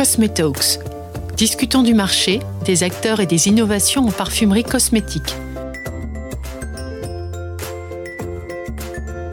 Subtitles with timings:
[0.00, 0.78] Cosmetalks.
[1.36, 5.36] Discutons du marché, des acteurs et des innovations en parfumerie cosmétique.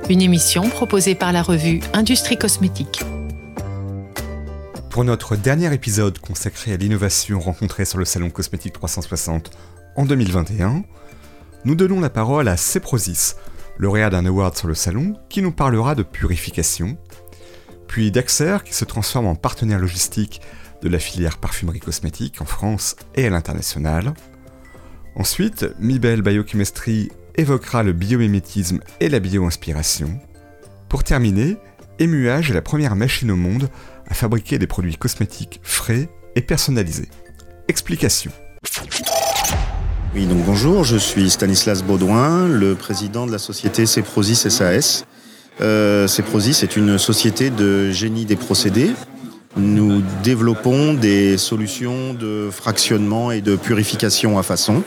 [0.10, 3.00] Une émission proposée par la revue Industrie Cosmétique.
[4.90, 9.52] Pour notre dernier épisode consacré à l'innovation rencontrée sur le Salon Cosmétique 360
[9.96, 10.84] en 2021,
[11.64, 13.38] nous donnons la parole à Ceprosis,
[13.78, 16.98] lauréat d'un award sur le salon, qui nous parlera de purification,
[17.88, 20.42] puis Daxer, qui se transforme en partenaire logistique
[20.82, 24.14] de la filière parfumerie cosmétique en France et à l'international.
[25.16, 30.20] Ensuite, Mibel Biochemistry évoquera le biomimétisme et la bioinspiration.
[30.90, 31.58] Pour terminer,
[32.00, 33.70] Emuage est la première machine au monde
[34.08, 37.10] à fabriquer des produits cosmétiques frais et personnalisés.
[37.68, 38.32] Explication.
[40.14, 45.06] Oui, donc bonjour, je suis Stanislas Baudouin, le président de la société Ceprosis SAS.
[45.62, 48.92] Euh, Ceprosis est une société de génie des procédés.
[49.56, 54.84] Nous développons des solutions de fractionnement et de purification à façon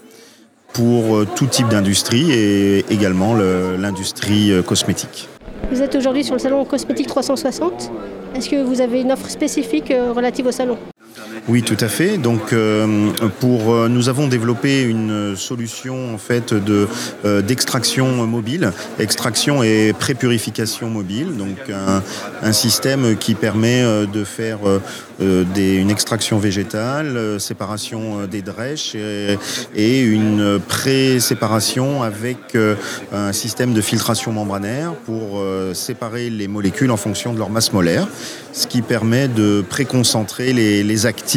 [0.72, 5.28] pour euh, tout type d'industrie et également l'industrie euh, cosmétique.
[5.70, 7.90] Vous êtes aujourd'hui sur le salon Cosmétique 360.
[8.34, 10.78] Est-ce que vous avez une offre spécifique euh, relative au salon?
[11.48, 12.18] Oui, tout à fait.
[12.18, 19.92] Donc, euh, euh, nous avons développé une solution en fait euh, d'extraction mobile, extraction et
[19.98, 21.36] prépurification mobile.
[21.36, 21.58] Donc,
[22.42, 23.82] un, système qui permet
[24.12, 24.58] de faire
[25.20, 29.38] une extraction végétale, séparation des drèches et,
[29.76, 32.56] et une pré-séparation avec
[33.12, 35.42] un système de filtration membranaire pour
[35.74, 38.08] séparer les molécules en fonction de leur masse molaire,
[38.52, 41.29] ce qui permet de préconcentrer les, les actifs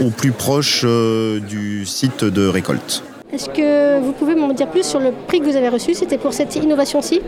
[0.00, 3.02] au plus proche euh, du site de récolte.
[3.32, 5.92] Est-ce que vous pouvez m'en dire plus sur le prix que vous avez reçu?
[5.92, 7.20] C'était pour cette innovation-ci?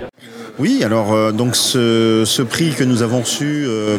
[0.61, 3.97] Oui, alors euh, donc ce, prix que nous avons reçu, euh,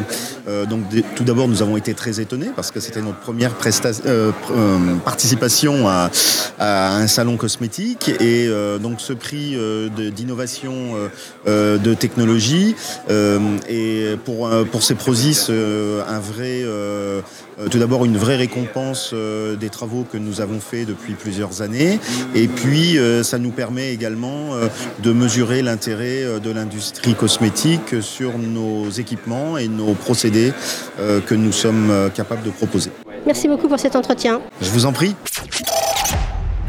[0.48, 0.82] euh, donc
[1.16, 3.54] tout d'abord nous avons été très étonnés parce que c'était notre première
[5.04, 6.12] participation à,
[6.59, 8.48] un salon cosmétique et
[8.80, 9.58] donc ce prix
[9.96, 10.94] d'innovation
[11.48, 12.75] de, technologie
[13.68, 16.64] et pour pour ces Prosis un vrai
[17.70, 22.00] tout d'abord une vraie récompense des travaux que nous avons faits depuis plusieurs années
[22.36, 24.52] et puis ça nous permet également
[25.02, 30.54] de mesurer l'intérêt de l'industrie cosmétique sur nos équipements et nos procédés
[31.00, 32.92] euh, que nous sommes euh, capables de proposer.
[33.26, 34.42] Merci beaucoup pour cet entretien.
[34.62, 35.16] Je vous en prie.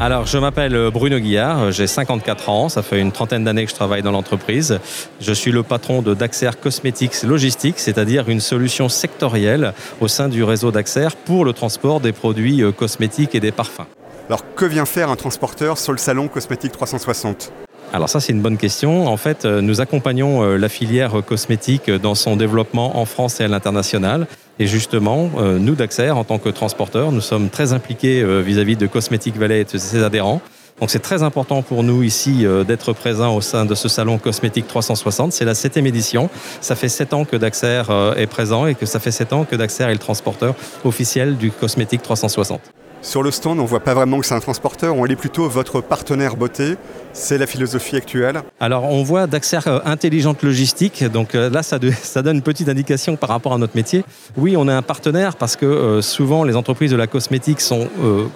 [0.03, 3.75] Alors, je m'appelle Bruno Guillard, j'ai 54 ans, ça fait une trentaine d'années que je
[3.75, 4.81] travaille dans l'entreprise.
[5.21, 10.43] Je suis le patron de Daxer Cosmetics Logistics, c'est-à-dire une solution sectorielle au sein du
[10.43, 13.85] réseau Daxer pour le transport des produits euh, cosmétiques et des parfums.
[14.27, 17.53] Alors, que vient faire un transporteur sur le salon Cosmétique 360
[17.95, 19.05] alors ça, c'est une bonne question.
[19.05, 23.43] En fait, euh, nous accompagnons euh, la filière cosmétique dans son développement en France et
[23.43, 24.25] à l'international.
[24.59, 28.87] Et justement, euh, nous, Daxer, en tant que transporteurs, nous sommes très impliqués vis-à-vis de
[28.87, 30.41] Cosmetic Valley et de ses adhérents.
[30.79, 34.67] Donc c'est très important pour nous ici d'être présents au sein de ce salon Cosmétique
[34.67, 35.31] 360.
[35.31, 36.29] C'est la septième édition.
[36.61, 37.83] Ça fait sept ans que Daxer
[38.17, 41.51] est présent et que ça fait sept ans que Daxer est le transporteur officiel du
[41.51, 42.59] Cosmétique 360.
[43.03, 45.49] Sur le stand, on ne voit pas vraiment que c'est un transporteur, on est plutôt
[45.49, 46.77] votre partenaire beauté.
[47.11, 51.03] C'est la philosophie actuelle Alors, on voit Daxer euh, intelligente logistique.
[51.03, 51.79] Donc euh, là, ça,
[52.23, 54.05] donne une petite indication par rapport à notre métier.
[54.37, 57.89] Oui, on est un partenaire parce que euh, souvent, les entreprises de la cosmétique sont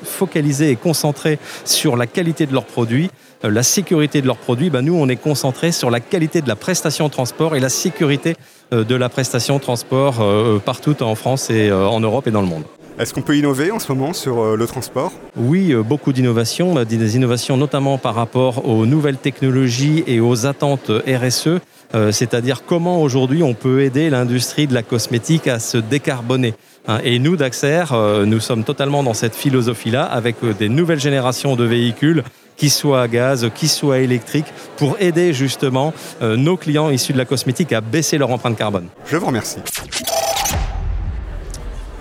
[0.03, 3.09] focalisées et concentrées sur la qualité de leurs produits
[3.44, 6.56] la sécurité de leurs produits, ben nous, on est concentré sur la qualité de la
[6.56, 8.35] prestation transport et la sécurité
[8.72, 10.25] de la prestation transport
[10.66, 12.63] partout en France et en Europe et dans le monde.
[12.99, 15.11] Est-ce qu'on peut innover en ce moment sur euh, le transport?
[15.35, 20.89] Oui, euh, beaucoup d'innovations, des innovations notamment par rapport aux nouvelles technologies et aux attentes
[21.07, 21.59] RSE,
[21.93, 26.55] euh, c'est-à-dire comment aujourd'hui on peut aider l'industrie de la cosmétique à se décarboner.
[26.87, 26.97] Hein.
[27.03, 27.83] Et nous, Daxer,
[28.25, 32.23] nous sommes totalement dans cette philosophie-là avec des nouvelles générations de véhicules
[32.55, 37.25] qui soient à gaz, qui soient électriques, pour aider justement nos clients issus de la
[37.25, 38.88] cosmétique à baisser leur empreinte carbone.
[39.05, 39.59] Je vous remercie.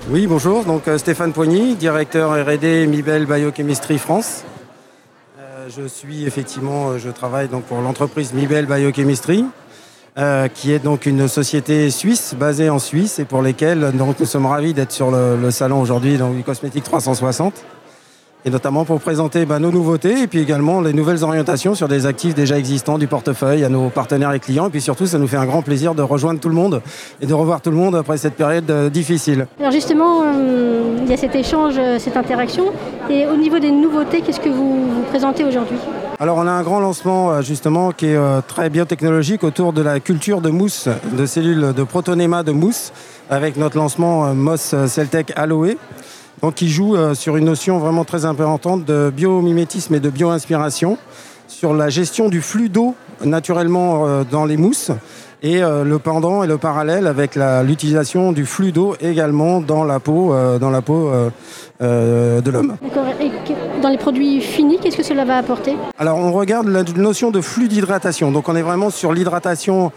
[0.08, 0.64] Oui, bonjour.
[0.64, 4.44] Donc euh, Stéphane Poigny, directeur R&D Mibel Biochemistry France.
[5.40, 9.44] Euh, je suis effectivement, euh, je travaille donc pour l'entreprise Mibel Biochemistry,
[10.54, 14.46] qui est donc une société suisse basée en Suisse et pour lesquelles donc nous sommes
[14.46, 17.52] ravis d'être sur le, salon aujourd'hui donc du Cosmétique 360
[18.46, 22.06] et notamment pour présenter bah, nos nouveautés et puis également les nouvelles orientations sur des
[22.06, 24.68] actifs déjà existants du portefeuille à nos partenaires et clients.
[24.68, 26.80] Et puis surtout, ça nous fait un grand plaisir de rejoindre tout le monde
[27.20, 29.48] et de revoir tout le monde après cette période euh, difficile.
[29.58, 32.66] Alors justement, euh, il y a cet échange, euh, cette interaction.
[33.10, 35.78] Et au niveau des nouveautés, qu'est-ce que vous, vous présentez aujourd'hui?
[36.20, 38.18] Alors on a un grand lancement justement qui est
[38.48, 42.92] très biotechnologique autour de la culture de mousse, de cellules de protonéma de mousse
[43.28, 45.76] avec notre lancement Moss Celtec Aloe.
[46.42, 50.98] Donc, qui joue sur une notion vraiment très importante de biomimétisme et de bio-inspiration
[51.48, 52.94] sur la gestion du flux d'eau
[53.24, 54.90] naturellement dans les mousses
[55.42, 60.00] et euh, le pendant et le parallèle avec l'utilisation du flux d'eau également dans la
[60.00, 61.10] peau, euh, dans la peau
[61.82, 62.76] euh, de l'homme.
[62.82, 65.76] Et dans les produits finis, qu'est-ce que cela va apporter?
[65.98, 68.32] Alors on regarde la notion de flux d'hydratation.
[68.32, 69.92] Donc on est vraiment sur l'hydratation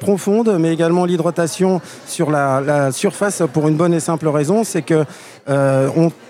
[0.00, 5.04] profonde, mais également l'hydratation sur la, surface pour une bonne et simple raison, c'est que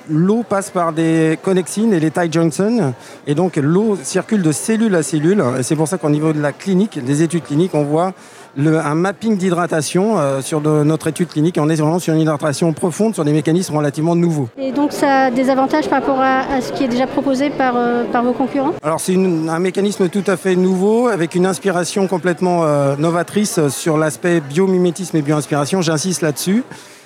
[0.09, 2.95] l'eau passe par des connexines et les tight junctions,
[3.27, 5.43] et donc l'eau circule de cellule à cellule.
[5.59, 8.13] Et c'est pour ça qu'au niveau de la clinique, des études cliniques, on voit
[8.59, 11.59] un mapping d'hydratation euh, sur notre étude clinique.
[11.59, 14.49] On est vraiment sur une hydratation profonde, sur des mécanismes relativement nouveaux.
[14.59, 17.75] Et donc ça a des avantages par rapport à, ce qui est déjà proposé par,
[17.77, 18.73] euh, par vos concurrents?
[18.83, 23.97] Alors c'est un mécanisme tout à fait nouveau, avec une inspiration complètement euh, novatrice sur
[23.97, 25.81] l'aspect biomimétisme et bioinspiration.
[25.83, 26.65] J'insiste là-dessus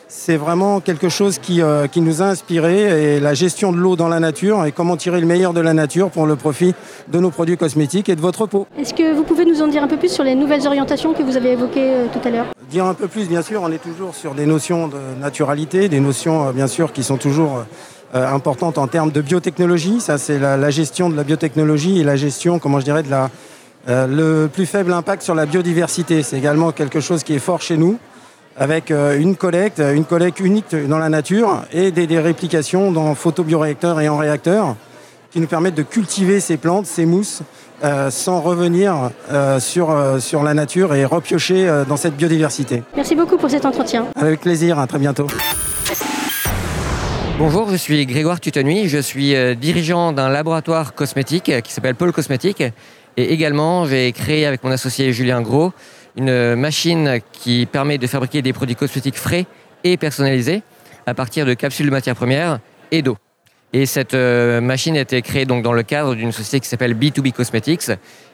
[0.08, 3.97] c'est vraiment quelque chose qui, euh, qui, nous a inspiré et la gestion de l'eau
[3.97, 6.75] dans la nature et comment tirer le meilleur de la nature pour le profit
[7.08, 8.67] de nos produits cosmétiques et de votre peau.
[8.79, 11.23] Est-ce que vous pouvez nous en dire un peu plus sur les nouvelles orientations que
[11.23, 12.47] vous avez évoquées euh, tout à l'heure?
[12.70, 16.00] Dire un peu plus, bien sûr, on est toujours sur des notions de naturalité, des
[16.00, 17.64] notions, euh, bien sûr, qui sont toujours
[18.14, 20.00] importantes en termes de biotechnologie.
[20.00, 23.29] Ça, c'est la, gestion de la biotechnologie et la gestion, comment je dirais, de la,
[24.06, 26.23] le plus faible impact sur la biodiversité.
[26.23, 27.99] C'est également quelque chose qui est fort chez nous
[28.56, 34.00] avec euh, une collecte, une collecte unique dans la nature et des, réplications dans photobioréacteurs
[34.00, 34.76] et en réacteurs
[35.31, 37.43] qui nous permettent de cultiver ces plantes, ces mousses,
[37.85, 42.82] euh, sans revenir euh, sur, sur la nature et repiocher dans cette biodiversité.
[42.94, 44.06] Merci beaucoup pour cet entretien.
[44.17, 45.26] Avec plaisir, à très bientôt.
[47.38, 52.62] Bonjour, je suis Grégoire Tutenuy, je suis dirigeant d'un laboratoire cosmétique qui s'appelle Pôle Cosmétique
[53.19, 55.73] et également j'ai créé avec mon associé Julien Gros
[56.16, 59.46] une machine qui permet de fabriquer des produits cosmétiques frais
[59.84, 60.62] et personnalisés
[61.06, 62.58] à partir de capsules de matières premières
[62.90, 63.16] et d'eau.
[63.72, 66.94] Et cette euh, machine a été créée donc dans le cadre d'une société qui s'appelle
[66.94, 67.90] B2B Cosmetics.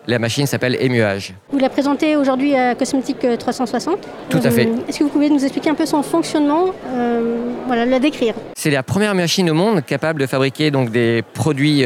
[0.07, 1.35] La machine s'appelle Emuage.
[1.51, 3.99] Vous la présentez aujourd'hui à Cosmétique 360.
[4.29, 4.67] Tout à fait.
[4.67, 8.35] Euh, est-ce que vous pouvez nous expliquer un peu son fonctionnement euh, Voilà, la décrire?
[8.55, 11.85] C'est la première machine au monde capable de fabriquer donc des produits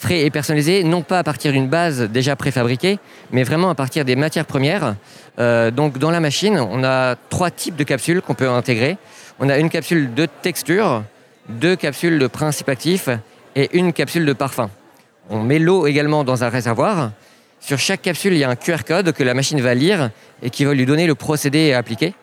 [0.00, 2.98] frais et personnalisé, non pas à partir d'une base déjà préfabriquée,
[3.32, 4.96] mais vraiment à partir des matières premières.
[5.38, 8.96] Euh, donc dans la machine, on a trois types de capsules qu'on peut intégrer.
[9.40, 11.04] On a une capsule de texture,
[11.50, 13.10] deux capsules de principe actif
[13.54, 14.70] et une capsule de parfum.
[15.28, 17.12] On met l'eau également dans un réservoir.
[17.60, 20.10] Sur chaque capsule, il y a un QR code que la machine va lire
[20.42, 22.14] et qui va lui donner le procédé à appliquer.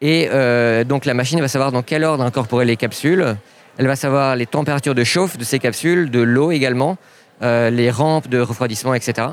[0.00, 3.36] Et euh, donc la machine va savoir dans quel ordre incorporer les capsules,
[3.78, 6.98] elle va savoir les températures de chauffe de ces capsules, de l'eau également,
[7.42, 9.28] euh, les rampes de refroidissement, etc.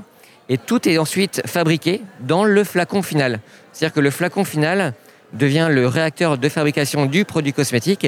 [0.47, 3.39] Et tout est ensuite fabriqué dans le flacon final.
[3.71, 4.93] C'est-à-dire que le flacon final
[5.33, 8.07] devient le réacteur de fabrication du produit cosmétique.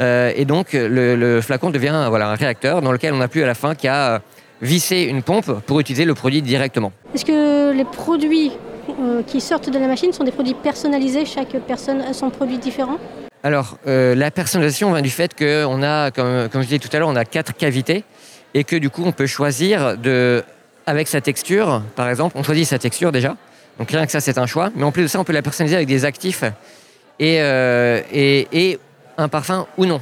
[0.00, 3.54] Euh, et donc le, flacon devient un réacteur dans lequel on n'a plus à la
[3.54, 4.18] fin qu'à euh,
[4.62, 6.92] visser une pompe pour utiliser le produit directement.
[7.14, 8.52] Est-ce que les produits
[9.26, 11.26] qui sortent de la machine sont des produits personnalisés?
[11.26, 12.96] Chaque personne a son produit différent?
[13.42, 17.08] Alors, euh, la personnalisation vient du fait qu'on a, comme, je disais tout à l'heure,
[17.08, 18.04] on a quatre cavités
[18.54, 20.42] et que du coup, on peut choisir de,
[20.86, 23.36] avec sa texture, par exemple, on choisit sa texture déjà.
[23.78, 24.70] Donc rien que ça, c'est un choix.
[24.74, 26.42] Mais en plus de ça, on peut la personnaliser avec des actifs
[27.20, 28.78] et, euh, et,
[29.16, 30.00] un parfum ou non.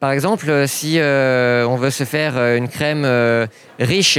[0.00, 3.06] Par exemple, si euh, on veut se faire une crème
[3.78, 4.18] riche,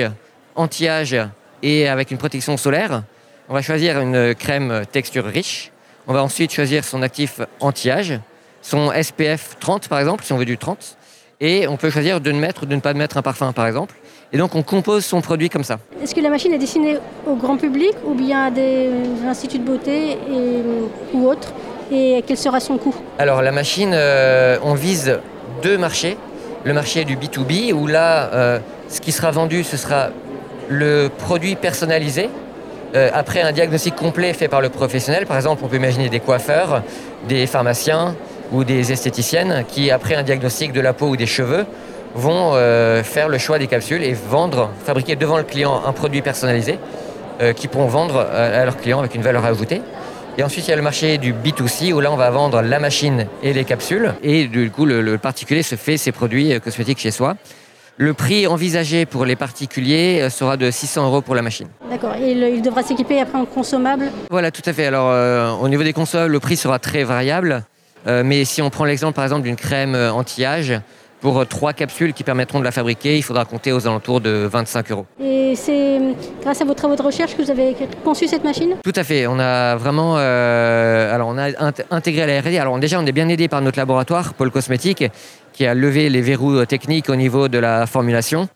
[0.55, 1.15] anti-âge
[1.61, 3.03] et avec une protection solaire,
[3.49, 5.71] on va choisir une crème texture riche
[6.07, 8.19] on va ensuite choisir son actif anti-âge,
[8.61, 10.97] son SPF 30 par exemple, si on veut du 30.
[11.41, 13.67] Et on peut choisir de ne mettre ou de ne pas mettre un parfum par
[13.67, 13.95] exemple.
[14.31, 15.79] Et donc on compose son produit comme ça.
[16.01, 16.97] Est-ce que la machine est destinée
[17.27, 18.89] au grand public ou bien à des
[19.27, 20.17] instituts de beauté
[21.13, 21.53] ou autres?
[21.91, 22.95] Et quel sera son coût?
[23.19, 25.19] Alors la machine, euh, on vise
[25.61, 26.17] deux marchés.
[26.63, 28.59] Le marché du B2B où là, euh,
[28.89, 30.09] ce qui sera vendu, ce sera
[30.67, 32.29] le produit personnalisé
[32.95, 36.21] euh, après un diagnostic complet fait par le professionnel, par exemple, on peut imaginer des
[36.21, 36.81] coiffeurs,
[37.27, 38.15] des pharmaciens
[38.51, 41.65] ou des esthéticiennes qui, après un diagnostic de la peau ou des cheveux,
[42.13, 46.21] vont euh, faire le choix des capsules et vendre, fabriquer devant le client un produit
[46.21, 46.79] personnalisé
[47.41, 49.81] euh, qui pourront vendre à leurs clients avec une valeur ajoutée.
[50.37, 52.79] Et ensuite, il y a le marché du B2C où là, on va vendre la
[52.79, 54.13] machine et les capsules.
[54.23, 57.35] Et du coup, le particulier se fait ses produits cosmétiques chez soi.
[57.97, 61.67] Le prix envisagé pour les particuliers euh, sera de 600 euros pour la machine.
[61.89, 62.13] D'accord.
[62.15, 64.85] Et il devra s'équiper après en consommable Voilà, tout à fait.
[64.85, 67.63] Alors, euh, au niveau des consommables, le prix sera très variable.
[68.05, 70.73] Euh, mais si on prend l'exemple, par exemple, d'une crème anti-âge,
[71.25, 74.91] Pour trois capsules qui permettront de la fabriquer, il faudra compter aux alentours de 25
[74.91, 75.07] euros.
[75.19, 75.99] Et c'est
[76.43, 78.75] grâce à vos travaux de recherche que vous avez conçu cette machine?
[78.83, 79.25] Tout à fait.
[79.25, 81.47] On a vraiment, euh, alors on a
[81.89, 82.59] intégré à la R&D.
[82.59, 85.03] Alors déjà, on est bien aidé par notre laboratoire, Pôle Cosmétique,
[85.51, 88.47] qui a levé les verrous techniques au niveau de la formulation,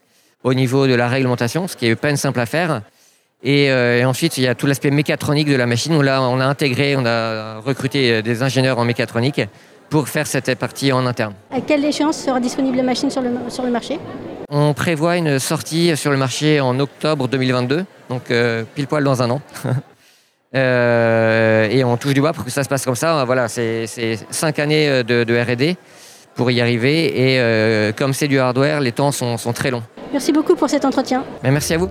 [0.44, 2.84] au niveau de la réglementation, ce qui est pas une simple affaire.
[3.42, 6.22] Et, euh, et, ensuite, il y a tout l'aspect mécatronique de la machine où là,
[6.22, 9.42] on a intégré, on a recruté des ingénieurs en mécatronique
[9.90, 11.34] pour faire cette partie en interne.
[11.52, 14.00] À quelle échéance sera disponible la machine sur le, sur le marché?
[14.50, 19.22] On prévoit une sortie sur le marché en octobre 2022, donc euh, pile poil dans
[19.22, 19.42] un an.
[20.56, 23.24] euh, et on touche du bois pour que ça se passe comme ça.
[23.26, 23.86] Voilà, c'est
[24.32, 25.78] cinq années de, de R&D
[26.40, 27.34] pour y arriver.
[27.34, 29.84] Et euh, comme c'est du hardware, les temps sont, sont, très longs.
[30.14, 31.26] Merci beaucoup pour cet entretien.
[31.44, 31.90] Mais merci à vous.